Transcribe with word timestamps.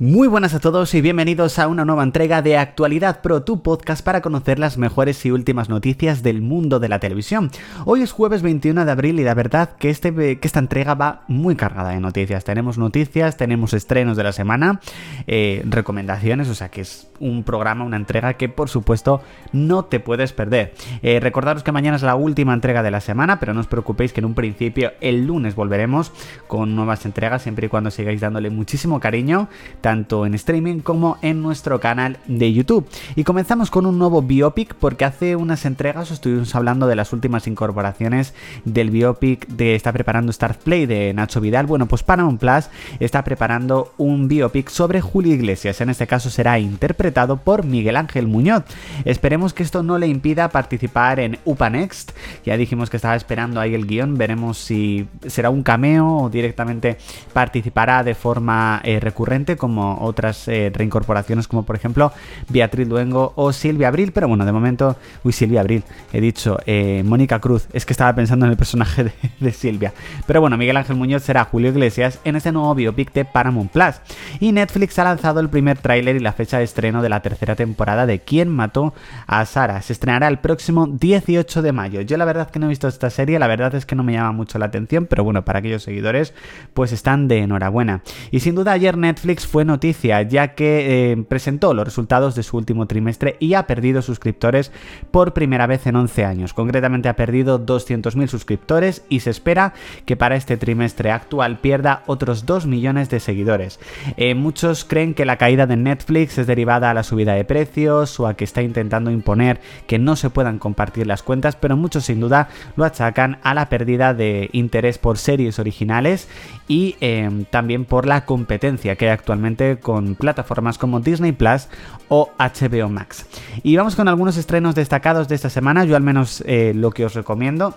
Muy 0.00 0.28
buenas 0.28 0.54
a 0.54 0.60
todos 0.60 0.94
y 0.94 1.02
bienvenidos 1.02 1.58
a 1.58 1.68
una 1.68 1.84
nueva 1.84 2.04
entrega 2.04 2.40
de 2.40 2.56
Actualidad 2.56 3.20
Pro, 3.20 3.42
tu 3.42 3.62
podcast 3.62 4.02
para 4.02 4.22
conocer 4.22 4.58
las 4.58 4.78
mejores 4.78 5.26
y 5.26 5.30
últimas 5.30 5.68
noticias 5.68 6.22
del 6.22 6.40
mundo 6.40 6.80
de 6.80 6.88
la 6.88 7.00
televisión. 7.00 7.50
Hoy 7.84 8.00
es 8.00 8.10
jueves 8.10 8.40
21 8.40 8.86
de 8.86 8.90
abril 8.90 9.20
y 9.20 9.24
la 9.24 9.34
verdad 9.34 9.76
que, 9.76 9.90
este, 9.90 10.38
que 10.38 10.48
esta 10.48 10.58
entrega 10.58 10.94
va 10.94 11.24
muy 11.28 11.54
cargada 11.54 11.90
de 11.90 12.00
noticias. 12.00 12.44
Tenemos 12.44 12.78
noticias, 12.78 13.36
tenemos 13.36 13.74
estrenos 13.74 14.16
de 14.16 14.22
la 14.22 14.32
semana, 14.32 14.80
eh, 15.26 15.60
recomendaciones, 15.66 16.48
o 16.48 16.54
sea 16.54 16.70
que 16.70 16.80
es 16.80 17.10
un 17.20 17.44
programa, 17.44 17.84
una 17.84 17.98
entrega 17.98 18.32
que 18.34 18.48
por 18.48 18.70
supuesto 18.70 19.20
no 19.52 19.84
te 19.84 20.00
puedes 20.00 20.32
perder. 20.32 20.72
Eh, 21.02 21.20
recordaros 21.20 21.62
que 21.62 21.72
mañana 21.72 21.98
es 21.98 22.02
la 22.02 22.14
última 22.14 22.54
entrega 22.54 22.82
de 22.82 22.90
la 22.90 23.02
semana, 23.02 23.38
pero 23.38 23.52
no 23.52 23.60
os 23.60 23.66
preocupéis 23.66 24.14
que 24.14 24.20
en 24.20 24.24
un 24.24 24.34
principio 24.34 24.92
el 25.02 25.26
lunes 25.26 25.54
volveremos 25.54 26.10
con 26.46 26.74
nuevas 26.74 27.04
entregas, 27.04 27.42
siempre 27.42 27.66
y 27.66 27.68
cuando 27.68 27.90
sigáis 27.90 28.22
dándole 28.22 28.48
muchísimo 28.48 28.98
cariño 28.98 29.50
tanto 29.90 30.24
en 30.24 30.34
streaming 30.34 30.78
como 30.78 31.18
en 31.20 31.42
nuestro 31.42 31.80
canal 31.80 32.18
de 32.28 32.52
YouTube. 32.52 32.86
Y 33.16 33.24
comenzamos 33.24 33.72
con 33.72 33.86
un 33.86 33.98
nuevo 33.98 34.22
biopic 34.22 34.76
porque 34.76 35.04
hace 35.04 35.34
unas 35.34 35.64
entregas 35.64 36.12
estuvimos 36.12 36.54
hablando 36.54 36.86
de 36.86 36.94
las 36.94 37.12
últimas 37.12 37.48
incorporaciones 37.48 38.32
del 38.64 38.90
biopic 38.90 39.48
de 39.48 39.74
está 39.74 39.92
preparando 39.92 40.32
Start 40.32 40.62
Play 40.62 40.86
de 40.86 41.12
Nacho 41.12 41.40
Vidal. 41.40 41.66
Bueno, 41.66 41.86
pues 41.86 42.04
Paramount 42.04 42.38
Plus 42.38 42.70
está 43.00 43.24
preparando 43.24 43.92
un 43.98 44.28
biopic 44.28 44.68
sobre 44.68 45.00
Julio 45.00 45.34
Iglesias. 45.34 45.80
En 45.80 45.90
este 45.90 46.06
caso 46.06 46.30
será 46.30 46.60
interpretado 46.60 47.38
por 47.38 47.64
Miguel 47.64 47.96
Ángel 47.96 48.28
Muñoz. 48.28 48.62
Esperemos 49.04 49.54
que 49.54 49.64
esto 49.64 49.82
no 49.82 49.98
le 49.98 50.06
impida 50.06 50.50
participar 50.50 51.18
en 51.18 51.40
UPA 51.44 51.68
Next. 51.68 52.12
Ya 52.44 52.56
dijimos 52.56 52.90
que 52.90 52.96
estaba 52.96 53.16
esperando 53.16 53.58
ahí 53.58 53.74
el 53.74 53.88
guion. 53.88 54.16
Veremos 54.16 54.56
si 54.56 55.08
será 55.26 55.50
un 55.50 55.64
cameo 55.64 56.06
o 56.06 56.30
directamente 56.30 56.96
participará 57.32 58.04
de 58.04 58.14
forma 58.14 58.80
eh, 58.84 59.00
recurrente 59.00 59.56
como 59.56 59.79
otras 59.80 60.48
eh, 60.48 60.70
reincorporaciones 60.74 61.48
como 61.48 61.64
por 61.64 61.76
ejemplo 61.76 62.12
Beatriz 62.48 62.88
Luengo 62.88 63.32
o 63.36 63.52
Silvia 63.52 63.88
Abril, 63.88 64.12
pero 64.12 64.28
bueno, 64.28 64.44
de 64.44 64.52
momento, 64.52 64.96
uy, 65.24 65.32
Silvia 65.32 65.60
Abril, 65.60 65.84
he 66.12 66.20
dicho, 66.20 66.58
eh, 66.66 67.02
Mónica 67.04 67.38
Cruz, 67.40 67.68
es 67.72 67.86
que 67.86 67.92
estaba 67.92 68.14
pensando 68.14 68.46
en 68.46 68.52
el 68.52 68.56
personaje 68.56 69.12
de, 69.40 69.52
Silvia. 69.52 69.92
Pero 70.26 70.40
bueno, 70.40 70.56
Miguel 70.56 70.76
Ángel 70.76 70.96
Muñoz 70.96 71.22
será 71.22 71.44
Julio 71.44 71.70
Iglesias 71.70 72.20
en 72.24 72.36
este 72.36 72.52
nuevo 72.52 72.74
biopic 72.74 73.12
de 73.12 73.24
Paramount 73.24 73.70
Plus. 73.70 73.96
Y 74.38 74.52
Netflix 74.52 74.98
ha 74.98 75.04
lanzado 75.04 75.40
el 75.40 75.48
primer 75.48 75.78
tráiler 75.78 76.16
y 76.16 76.20
la 76.20 76.32
fecha 76.32 76.58
de 76.58 76.64
estreno 76.64 77.02
de 77.02 77.08
la 77.08 77.20
tercera 77.20 77.56
temporada 77.56 78.06
de 78.06 78.20
Quién 78.20 78.48
mató 78.48 78.94
a 79.26 79.44
Sara. 79.44 79.82
Se 79.82 79.92
estrenará 79.92 80.28
el 80.28 80.38
próximo 80.38 80.86
18 80.86 81.62
de 81.62 81.72
mayo. 81.72 82.00
Yo 82.00 82.16
la 82.16 82.24
verdad 82.24 82.50
que 82.50 82.58
no 82.58 82.66
he 82.66 82.68
visto 82.68 82.88
esta 82.88 83.10
serie, 83.10 83.38
la 83.38 83.46
verdad 83.46 83.74
es 83.74 83.86
que 83.86 83.94
no 83.94 84.02
me 84.02 84.12
llama 84.12 84.32
mucho 84.32 84.58
la 84.58 84.66
atención, 84.66 85.06
pero 85.06 85.24
bueno, 85.24 85.44
para 85.44 85.58
aquellos 85.58 85.82
seguidores, 85.82 86.34
pues 86.74 86.92
están 86.92 87.28
de 87.28 87.38
enhorabuena. 87.38 88.02
Y 88.30 88.40
sin 88.40 88.54
duda 88.54 88.72
ayer 88.72 88.96
Netflix 88.96 89.46
fue 89.46 89.64
noticia, 89.70 90.22
ya 90.22 90.54
que 90.54 91.12
eh, 91.12 91.24
presentó 91.28 91.72
los 91.74 91.84
resultados 91.84 92.34
de 92.34 92.42
su 92.42 92.56
último 92.56 92.86
trimestre 92.86 93.36
y 93.38 93.54
ha 93.54 93.66
perdido 93.66 94.02
suscriptores 94.02 94.72
por 95.10 95.32
primera 95.32 95.66
vez 95.66 95.86
en 95.86 95.96
11 95.96 96.24
años. 96.24 96.52
Concretamente 96.52 97.08
ha 97.08 97.16
perdido 97.16 97.64
200.000 97.64 98.26
suscriptores 98.26 99.04
y 99.08 99.20
se 99.20 99.30
espera 99.30 99.72
que 100.04 100.16
para 100.16 100.36
este 100.36 100.56
trimestre 100.56 101.10
actual 101.10 101.58
pierda 101.58 102.02
otros 102.06 102.46
2 102.46 102.66
millones 102.66 103.08
de 103.10 103.20
seguidores. 103.20 103.80
Eh, 104.16 104.34
muchos 104.34 104.84
creen 104.84 105.14
que 105.14 105.24
la 105.24 105.36
caída 105.36 105.66
de 105.66 105.76
Netflix 105.76 106.38
es 106.38 106.46
derivada 106.46 106.90
a 106.90 106.94
la 106.94 107.02
subida 107.02 107.34
de 107.34 107.44
precios 107.44 108.18
o 108.18 108.26
a 108.26 108.34
que 108.34 108.44
está 108.44 108.62
intentando 108.62 109.10
imponer 109.10 109.60
que 109.86 109.98
no 109.98 110.16
se 110.16 110.30
puedan 110.30 110.58
compartir 110.58 111.06
las 111.06 111.22
cuentas, 111.22 111.56
pero 111.56 111.76
muchos 111.76 112.04
sin 112.04 112.20
duda 112.20 112.48
lo 112.76 112.84
achacan 112.84 113.38
a 113.42 113.54
la 113.54 113.68
pérdida 113.68 114.14
de 114.14 114.50
interés 114.52 114.98
por 114.98 115.16
series 115.16 115.58
originales 115.58 116.28
y 116.66 116.96
eh, 117.00 117.44
también 117.50 117.84
por 117.84 118.06
la 118.06 118.24
competencia 118.24 118.96
que 118.96 119.06
hay 119.06 119.12
actualmente 119.12 119.49
con 119.80 120.14
plataformas 120.14 120.78
como 120.78 121.00
Disney 121.00 121.32
Plus 121.32 121.68
o 122.08 122.30
HBO 122.38 122.88
Max. 122.88 123.26
Y 123.62 123.76
vamos 123.76 123.96
con 123.96 124.08
algunos 124.08 124.36
estrenos 124.36 124.74
destacados 124.74 125.28
de 125.28 125.34
esta 125.34 125.50
semana, 125.50 125.84
yo 125.84 125.96
al 125.96 126.02
menos 126.02 126.42
eh, 126.46 126.72
lo 126.74 126.90
que 126.90 127.04
os 127.04 127.14
recomiendo. 127.14 127.74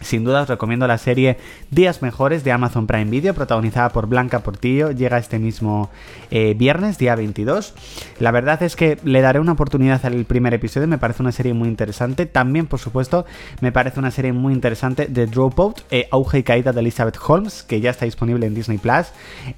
Sin 0.00 0.24
duda 0.24 0.42
os 0.42 0.48
recomiendo 0.48 0.86
la 0.86 0.98
serie 0.98 1.36
Días 1.70 2.00
Mejores 2.00 2.42
de 2.42 2.52
Amazon 2.52 2.86
Prime 2.86 3.10
Video, 3.10 3.34
protagonizada 3.34 3.90
por 3.90 4.06
Blanca 4.06 4.40
Portillo. 4.40 4.90
Llega 4.92 5.18
este 5.18 5.38
mismo 5.38 5.90
eh, 6.30 6.54
viernes, 6.56 6.96
día 6.96 7.14
22. 7.14 7.74
La 8.18 8.30
verdad 8.30 8.62
es 8.62 8.76
que 8.76 8.98
le 9.04 9.20
daré 9.20 9.40
una 9.40 9.52
oportunidad 9.52 10.04
al 10.06 10.24
primer 10.24 10.54
episodio, 10.54 10.88
me 10.88 10.98
parece 10.98 11.22
una 11.22 11.32
serie 11.32 11.52
muy 11.52 11.68
interesante. 11.68 12.24
También, 12.26 12.66
por 12.66 12.78
supuesto, 12.80 13.26
me 13.60 13.72
parece 13.72 14.00
una 14.00 14.10
serie 14.10 14.32
muy 14.32 14.54
interesante 14.54 15.06
de 15.06 15.26
Dropout, 15.26 15.82
eh, 15.90 16.08
Auge 16.10 16.38
y 16.38 16.42
Caída 16.42 16.72
de 16.72 16.80
Elizabeth 16.80 17.18
Holmes, 17.26 17.62
que 17.62 17.80
ya 17.80 17.90
está 17.90 18.06
disponible 18.06 18.46
en 18.46 18.54
Disney 18.54 18.78
Plus. 18.78 19.08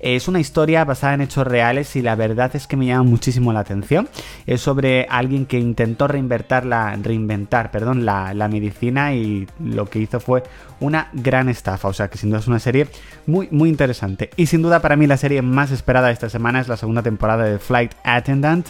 es 0.01 0.27
una 0.27 0.41
historia 0.41 0.85
basada 0.85 1.15
en 1.15 1.21
hechos 1.21 1.47
reales 1.47 1.95
y 1.95 2.03
la 2.03 2.17
verdad 2.17 2.51
es 2.55 2.67
que 2.67 2.77
me 2.77 2.87
llama 2.87 3.05
muchísimo 3.05 3.53
la 3.53 3.61
atención. 3.61 4.09
Es 4.47 4.61
sobre 4.61 5.07
alguien 5.09 5.47
que 5.47 5.59
intentó 5.59 6.09
reinventar 6.09 6.65
la, 6.67 6.97
reinventar 6.97 7.71
perdón, 7.71 8.05
la, 8.05 8.35
la 8.35 8.49
medicina 8.49 9.15
y 9.15 9.47
lo 9.61 9.87
que 9.87 10.01
hizo 10.01 10.19
fue 10.19 10.32
fue 10.33 10.43
una 10.81 11.09
gran 11.13 11.49
estafa. 11.49 11.89
O 11.89 11.93
sea 11.93 12.09
que 12.09 12.17
sin 12.17 12.31
duda 12.31 12.41
es 12.41 12.47
una 12.47 12.59
serie 12.59 12.89
muy, 13.27 13.49
muy 13.51 13.69
interesante. 13.69 14.31
Y 14.37 14.47
sin 14.47 14.63
duda 14.63 14.81
para 14.81 14.97
mí 14.97 15.07
la 15.07 15.17
serie 15.19 15.43
más 15.43 15.71
esperada 15.71 16.11
esta 16.11 16.31
semana 16.31 16.61
es 16.61 16.69
la 16.69 16.77
segunda 16.77 17.03
temporada 17.03 17.45
de 17.45 17.59
Flight 17.59 17.93
Attendant. 18.03 18.67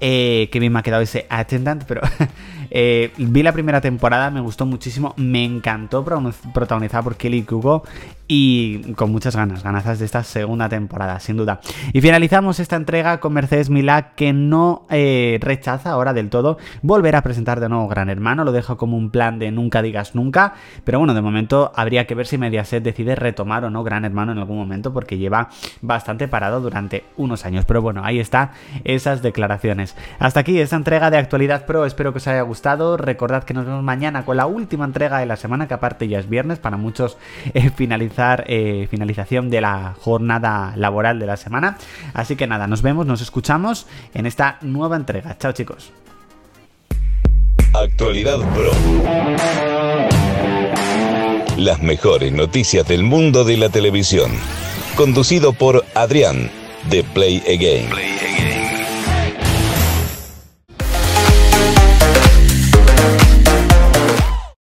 Eh, 0.00 0.48
que 0.50 0.60
bien 0.60 0.72
me 0.72 0.80
ha 0.80 0.82
quedado 0.82 1.02
ese 1.02 1.26
Attendant, 1.30 1.84
pero 1.86 2.00
eh, 2.70 3.12
vi 3.16 3.42
la 3.42 3.52
primera 3.52 3.80
temporada, 3.80 4.30
me 4.30 4.40
gustó 4.40 4.66
muchísimo, 4.66 5.14
me 5.16 5.44
encantó, 5.44 6.04
protagonizada 6.04 7.02
por 7.02 7.16
Kelly 7.16 7.42
Kugo 7.42 7.84
y 8.26 8.94
con 8.94 9.12
muchas 9.12 9.36
ganas, 9.36 9.62
ganazas 9.62 9.98
de 9.98 10.06
esta 10.06 10.22
segunda 10.22 10.68
temporada, 10.68 11.20
sin 11.20 11.36
duda. 11.36 11.60
Y 11.92 12.00
finalizamos 12.00 12.58
esta 12.58 12.76
entrega 12.76 13.20
con 13.20 13.32
Mercedes 13.34 13.70
Milá, 13.70 14.14
que 14.14 14.32
no 14.32 14.86
eh, 14.90 15.38
rechaza 15.40 15.90
ahora 15.90 16.14
del 16.14 16.30
todo 16.30 16.58
volver 16.82 17.16
a 17.16 17.22
presentar 17.22 17.60
de 17.60 17.68
nuevo 17.68 17.86
Gran 17.88 18.08
Hermano, 18.08 18.44
lo 18.44 18.52
dejo 18.52 18.76
como 18.76 18.96
un 18.96 19.10
plan 19.10 19.38
de 19.38 19.50
nunca 19.50 19.82
digas 19.82 20.14
nunca, 20.14 20.54
pero 20.84 20.98
bueno, 20.98 21.14
de 21.14 21.20
momento 21.20 21.70
habría 21.74 22.06
que 22.06 22.14
ver 22.14 22.26
si 22.26 22.38
Mediaset 22.38 22.82
decide 22.82 23.14
retomar 23.14 23.64
o 23.64 23.70
no 23.70 23.84
Gran 23.84 24.04
Hermano 24.04 24.32
en 24.32 24.38
algún 24.38 24.56
momento, 24.56 24.92
porque 24.92 25.18
lleva 25.18 25.50
bastante 25.82 26.28
parado 26.28 26.60
durante 26.60 27.04
unos 27.16 27.44
años. 27.44 27.64
Pero 27.66 27.82
bueno, 27.82 28.02
ahí 28.04 28.20
está 28.20 28.52
esas 28.84 29.22
declaraciones. 29.22 29.83
Hasta 30.18 30.40
aquí 30.40 30.58
esta 30.58 30.76
entrega 30.76 31.10
de 31.10 31.18
Actualidad 31.18 31.66
Pro, 31.66 31.84
espero 31.84 32.12
que 32.12 32.18
os 32.18 32.26
haya 32.26 32.42
gustado. 32.42 32.96
Recordad 32.96 33.44
que 33.44 33.54
nos 33.54 33.66
vemos 33.66 33.82
mañana 33.82 34.24
con 34.24 34.36
la 34.36 34.46
última 34.46 34.84
entrega 34.84 35.18
de 35.18 35.26
la 35.26 35.36
semana, 35.36 35.68
que 35.68 35.74
aparte 35.74 36.08
ya 36.08 36.18
es 36.18 36.28
viernes, 36.28 36.58
para 36.58 36.76
muchos 36.76 37.18
eh, 37.52 37.70
finalizar 37.70 38.44
eh, 38.46 38.86
finalización 38.90 39.50
de 39.50 39.60
la 39.60 39.94
jornada 40.00 40.72
laboral 40.76 41.18
de 41.18 41.26
la 41.26 41.36
semana. 41.36 41.76
Así 42.14 42.36
que 42.36 42.46
nada, 42.46 42.66
nos 42.66 42.82
vemos, 42.82 43.06
nos 43.06 43.20
escuchamos 43.20 43.86
en 44.14 44.26
esta 44.26 44.58
nueva 44.62 44.96
entrega. 44.96 45.36
Chao 45.38 45.52
chicos. 45.52 45.92
Actualidad 47.74 48.38
Pro. 48.54 48.70
Las 51.56 51.82
mejores 51.82 52.32
noticias 52.32 52.86
del 52.86 53.02
mundo 53.02 53.44
de 53.44 53.56
la 53.56 53.68
televisión. 53.68 54.30
Conducido 54.96 55.52
por 55.52 55.84
Adrián, 55.94 56.50
de 56.88 57.02
Play 57.02 57.42
Again. 57.46 58.13